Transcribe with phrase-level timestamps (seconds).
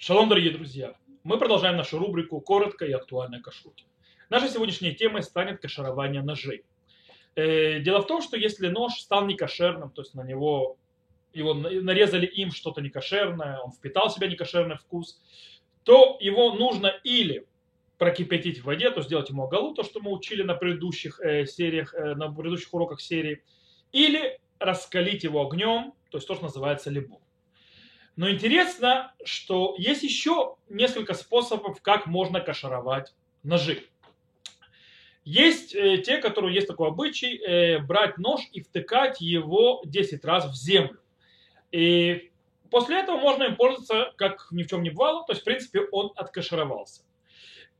[0.00, 0.94] Шалом, дорогие друзья!
[1.24, 3.84] Мы продолжаем нашу рубрику «Коротко и актуально о кашруте».
[4.30, 6.62] Нашей сегодняшней темой станет кашарование ножей.
[7.34, 10.76] Э, дело в том, что если нож стал некошерным, то есть на него
[11.32, 15.20] его нарезали им что-то некошерное, он впитал в себя некошерный вкус,
[15.82, 17.44] то его нужно или
[17.98, 21.92] прокипятить в воде, то сделать ему оголу, то, что мы учили на предыдущих э, сериях,
[21.92, 23.42] э, на предыдущих уроках серии,
[23.90, 27.18] или раскалить его огнем, то есть то, что называется либо.
[28.18, 33.14] Но интересно, что есть еще несколько способов, как можно кашаровать
[33.44, 33.84] ножи.
[35.24, 40.46] Есть э, те, которые есть такой обычай, э, брать нож и втыкать его 10 раз
[40.46, 40.98] в землю.
[41.70, 42.32] И
[42.72, 45.82] после этого можно им пользоваться, как ни в чем не бывало, то есть, в принципе,
[45.92, 47.02] он откашировался.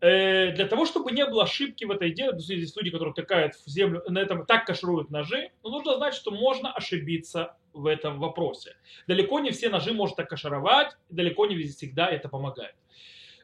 [0.00, 3.68] Э, для того, чтобы не было ошибки в этой идее, здесь люди, которые втыкают в
[3.68, 8.76] землю, на этом так кашируют ножи, но нужно знать, что можно ошибиться в этом вопросе.
[9.08, 12.76] Далеко не все ножи можно так кашировать, далеко не всегда это помогает.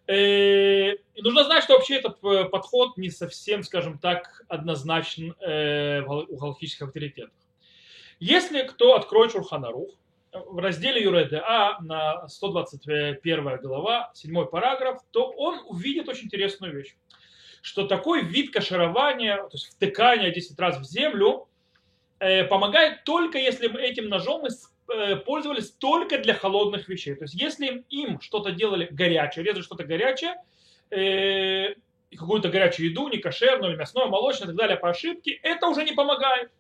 [0.07, 6.37] Э, и нужно знать, что вообще этот э, подход не совсем, скажем так, однозначен у
[6.37, 7.35] галактических авторитетов.
[8.21, 9.91] Если кто откроет Шурханарух,
[10.35, 16.97] в разделе ЮРДА на 121 глава, 7 параграф, то он увидит очень интересную вещь.
[17.63, 21.49] Что такой вид каширования, то есть втыкания 10 раз в землю,
[22.19, 24.49] э, помогает только если этим ножом мы
[24.95, 27.15] э, пользовались только для холодных вещей.
[27.15, 30.35] То есть если им что-то делали горячее, резали что-то горячее,
[30.91, 31.75] э,
[32.15, 35.85] какую-то горячую еду, не кошерную, или мясное, молочное и так далее по ошибке, это уже
[35.85, 36.51] не помогает.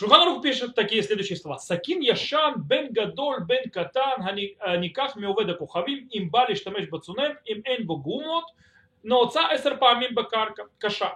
[0.00, 1.58] Шуханарух пишет такие следующие слова.
[1.58, 4.22] Сакин яшан бен гадоль бен катан
[4.60, 8.44] הניקח מעובד הכוכבים אם בא להשתמש בצונן אם אין בו גומות
[9.04, 11.08] נעוצה עשר פעמים בקרקע קשה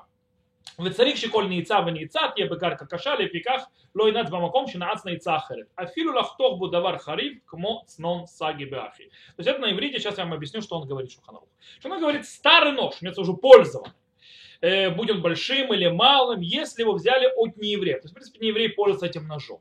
[0.84, 3.62] וצריך שכל נעיצה ונעיצה תהיה בקרקע קשה לפיכך
[3.94, 9.04] לא ינץ במקום שנעץ נעיצה אחרת אפילו לחתוך בו דבר חריף כמו צנון саги беахи.
[9.36, 11.48] То есть это на иврите, сейчас я вам объясню, что он говорит Шуханарух.
[11.80, 13.92] Что он говорит, старый нож, имеется уже пользованный
[14.61, 17.95] э, будь большим или малым, если его взяли от нееврея.
[17.95, 19.59] То есть, в принципе, нееврей пользуется этим ножом.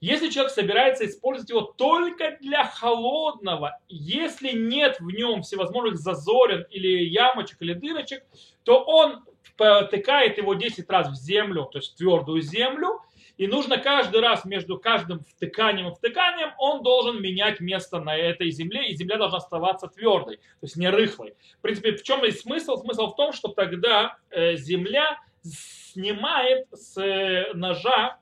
[0.00, 7.04] Если человек собирается использовать его только для холодного, если нет в нем всевозможных зазорин или
[7.04, 8.22] ямочек или дырочек,
[8.62, 9.24] то он
[9.56, 13.00] потыкает его 10 раз в землю, то есть в твердую землю,
[13.38, 18.50] и нужно каждый раз между каждым втыканием и втыканием он должен менять место на этой
[18.50, 21.34] земле, и земля должна оставаться твердой, то есть не рыхлой.
[21.58, 22.76] В принципе, в чем есть смысл?
[22.76, 28.18] Смысл в том, что тогда э, земля снимает с э, ножа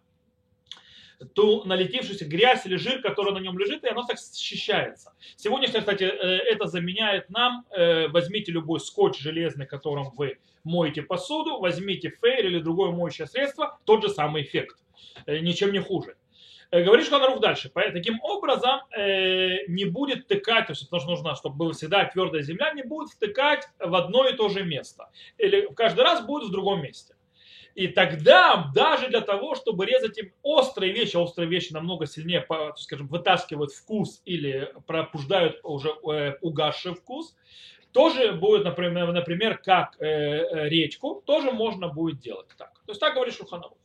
[1.35, 5.15] ту налетевшуюся грязь или жир, который на нем лежит, и оно так счищается.
[5.37, 7.65] Сегодня, кстати, э, это заменяет нам,
[8.11, 14.03] возьмите любой скотч железный, которым вы моете посуду, возьмите фейр или другое моющее средство, тот
[14.03, 14.77] же самый эффект.
[15.27, 16.17] Э, ничем не хуже.
[16.71, 17.71] Э, говорит Шханарух дальше.
[17.71, 22.73] Таким образом, э, не будет тыкать, то есть что нужно, чтобы была всегда твердая земля,
[22.73, 25.11] не будет втыкать в одно и то же место.
[25.39, 27.15] Или каждый раз будет в другом месте.
[27.75, 32.47] И тогда даже для того, чтобы резать им острые вещи, а острые вещи намного сильнее,
[32.77, 35.91] скажем, вытаскивают вкус или пробуждают уже
[36.41, 37.37] угасший вкус,
[37.93, 42.73] тоже будет, например, например как речку, тоже можно будет делать так.
[42.87, 43.77] То есть так говорит Шуханарух.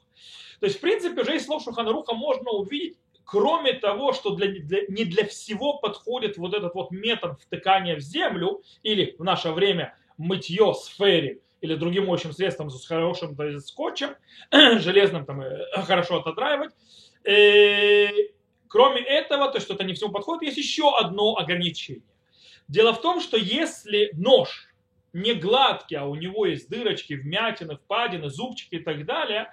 [0.61, 4.81] То есть, в принципе, уже из слов Шуханаруха можно увидеть, кроме того, что для, для,
[4.89, 9.97] не для всего подходит вот этот вот метод втыкания в землю, или в наше время
[10.17, 14.15] мытье с ферри, или другим моющим средством с хорошим то скотчем,
[14.51, 16.75] железным там э, хорошо отодраивать.
[17.23, 18.09] И, э,
[18.67, 22.03] кроме этого, то что это не всему подходит, есть еще одно ограничение.
[22.67, 24.67] Дело в том, что если нож
[25.11, 29.51] не гладкий, а у него есть дырочки, вмятины, впадины, зубчики и так далее,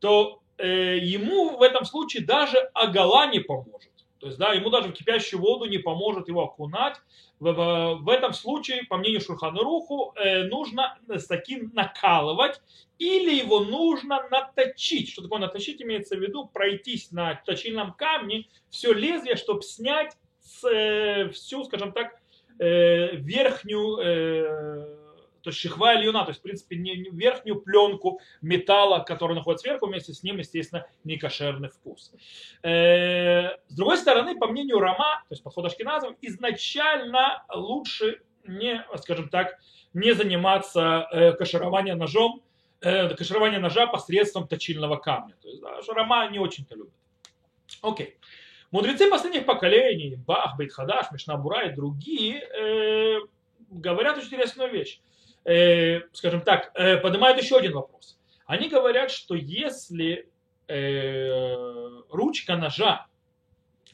[0.00, 3.90] то э, ему в этом случае даже агала не поможет.
[4.18, 6.96] То есть, да, ему даже в кипящую воду не поможет его окунать.
[7.38, 12.60] В, в, в этом случае, по мнению Шурхана Руху, э, нужно с таким накалывать
[12.98, 15.10] или его нужно наточить.
[15.10, 15.82] Что такое наточить?
[15.82, 21.92] Имеется в виду пройтись на точильном камне все лезвие, чтобы снять с, э, всю, скажем
[21.92, 22.18] так,
[22.58, 24.55] э, верхнюю э,
[25.46, 29.86] то есть шихва ильюна, то есть, в принципе, не, верхнюю пленку металла, который находится сверху,
[29.86, 32.12] вместе с ним, естественно, не кошерный вкус.
[32.64, 39.28] Э, с другой стороны, по мнению Рама, то есть подход Ашкиназов, изначально лучше не, скажем
[39.28, 39.56] так,
[39.94, 42.42] не заниматься э, кашированием ножом,
[42.80, 43.06] э,
[43.60, 45.36] ножа посредством точильного камня.
[45.40, 46.92] То есть, да, Рама не очень-то любит.
[47.82, 48.16] Окей.
[48.72, 53.20] Мудрецы последних поколений, Бах, Бейтхадаш, Мишнабура и другие, э,
[53.70, 55.00] говорят очень интересную вещь
[55.46, 58.18] э, скажем так, э, поднимают еще один вопрос.
[58.46, 60.28] Они говорят, что если
[60.68, 63.06] э, ручка ножа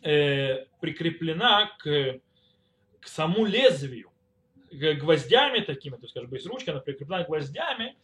[0.02, 2.20] э, прикреплена к
[3.02, 4.10] к саму лезвию,
[4.70, 7.96] гвоздями такими, то есть, бы, есть ручка, она прикреплена гвоздями,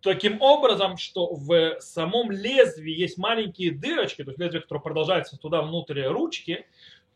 [0.00, 5.62] таким образом, что в самом лезвии есть маленькие дырочки, то есть лезвие, которое продолжается туда
[5.62, 6.66] внутрь ручки,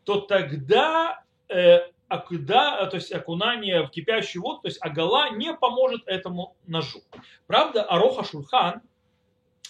[0.05, 1.79] то тогда э,
[2.13, 7.01] окуда, то есть окунание в кипящую воду, то есть агала не поможет этому ножу.
[7.47, 8.81] Правда, Ароха Шульхан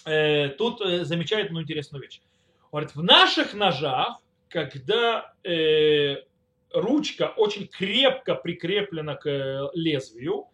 [0.04, 2.20] э, тут э, замечает одну интересную вещь.
[2.70, 6.16] Говорит, в наших ножах, когда э,
[6.72, 10.48] ручка очень крепко прикреплена к э, лезвию,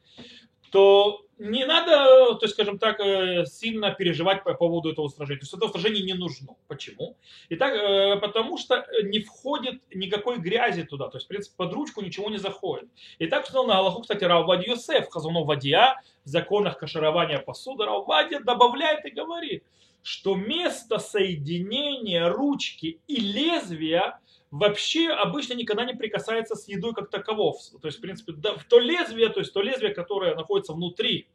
[0.71, 5.41] то не надо, то есть, скажем так, э, сильно переживать по поводу этого устражения.
[5.41, 6.55] То есть это устражение не нужно.
[6.69, 7.17] Почему?
[7.49, 11.09] Итак, э, потому что не входит никакой грязи туда.
[11.09, 12.91] То есть, в принципе, под ручку ничего не заходит.
[13.19, 18.41] И так сказал на Аллаху, кстати, Раввад Йосеф, Хазуну Вадия, в законах каширования посуды, Раввадия
[18.41, 19.65] добавляет и говорит,
[20.03, 24.21] что место соединения ручки и лезвия
[24.51, 27.59] вообще обычно никогда не прикасается с едой как таковов.
[27.81, 31.29] То есть, в принципе, в то лезвие, то есть то лезвие, которое находится внутри,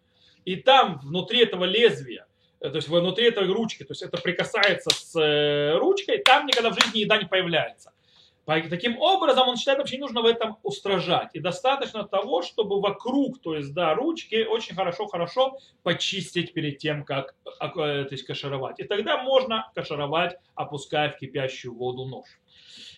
[0.43, 2.27] и там, внутри этого лезвия,
[2.59, 6.71] э, то есть внутри этой ручки, то есть это прикасается с э, ручкой, там никогда
[6.71, 7.91] в жизни еда не появляется.
[8.45, 11.29] Таким образом, он считает, вообще не нужно в этом устражать.
[11.33, 17.33] И достаточно того, чтобы вокруг, то есть, да, ручки очень хорошо-хорошо почистить перед тем, как
[17.59, 18.79] э, то есть, кашировать.
[18.79, 22.27] И тогда можно кашировать, опуская в кипящую воду нож.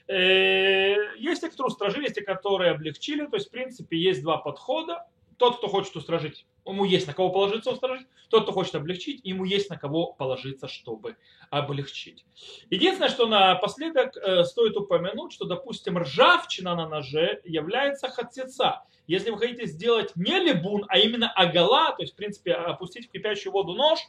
[0.07, 3.25] Э, есть те, кто устражили, есть те, которые облегчили.
[3.25, 5.05] То есть, в принципе, есть два подхода.
[5.37, 8.07] Тот, кто хочет устражить, ему есть на кого положиться устражить.
[8.29, 11.15] Тот, кто хочет облегчить, ему есть на кого положиться, чтобы
[11.51, 12.25] облегчить.
[12.71, 18.83] Единственное, что напоследок э, стоит упомянуть, что, допустим, ржавчина на ноже является хатсеца.
[19.05, 23.11] Если вы хотите сделать не либун, а именно агала, то есть, в принципе, опустить в
[23.11, 23.99] кипящую воду нож,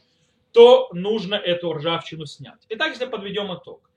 [0.51, 2.65] то нужно эту ржавчину снять.
[2.69, 3.88] Итак, если подведем итог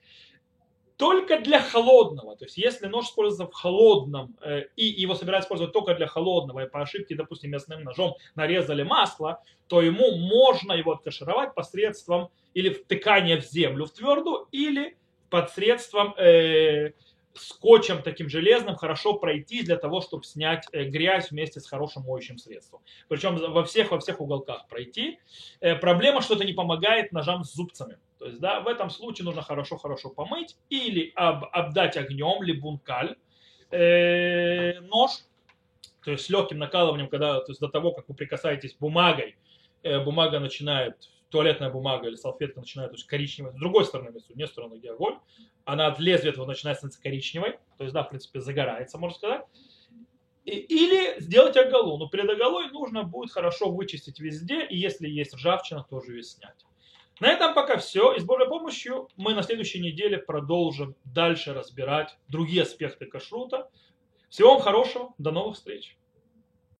[1.02, 2.36] только для холодного.
[2.36, 6.60] То есть если нож используется в холодном э, и его собирают использовать только для холодного,
[6.60, 12.70] и по ошибке, допустим, мясным ножом нарезали масло, то ему можно его откашировать посредством или
[12.70, 14.96] втыкания в землю в твердую, или
[15.28, 16.92] посредством э,
[17.34, 22.38] скотчем таким железным хорошо пройти для того, чтобы снять э, грязь вместе с хорошим моющим
[22.38, 22.80] средством.
[23.08, 25.18] Причем во всех, во всех уголках пройти.
[25.60, 27.98] Э, проблема, что это не помогает ножам с зубцами.
[28.18, 33.16] То есть, да, в этом случае нужно хорошо-хорошо помыть или об, обдать огнем, либо бункаль,
[33.70, 35.10] э, нож,
[36.04, 39.36] то есть с легким накалыванием, когда, то есть до того, как вы прикасаетесь бумагой,
[39.82, 44.46] э, бумага начинает туалетная бумага или салфетка начинает то есть, коричневой, с другой стороны, не
[44.46, 45.18] с стороны, где огонь,
[45.64, 49.44] она от лезвия этого начинает становиться коричневой, то есть, да, в принципе, загорается, можно сказать.
[50.44, 55.34] И, или сделать оголу, но перед оголой нужно будет хорошо вычистить везде, и если есть
[55.34, 56.64] ржавчина, тоже ее снять.
[57.20, 58.14] На этом пока все.
[58.14, 63.70] И с Божьей помощью мы на следующей неделе продолжим дальше разбирать другие аспекты кашрута.
[64.28, 65.96] Всего вам хорошего, до новых встреч.